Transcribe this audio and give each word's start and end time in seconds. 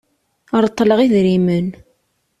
Reṭṭleɣ 0.63 0.99
idrimen. 1.05 1.67